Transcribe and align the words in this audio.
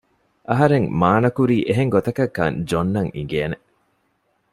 އަހަރެން 0.49 0.87
މާނަ 1.01 1.29
ކުރީ 1.37 1.57
އެހެން 1.67 1.91
ގޮތަކަށް 1.95 2.33
ކަން 2.37 2.57
ޖޮން 2.69 2.91
އަށް 2.95 3.11
އިނގޭނެ 3.15 3.57